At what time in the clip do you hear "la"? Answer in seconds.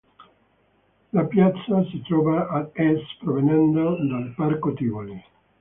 1.11-1.25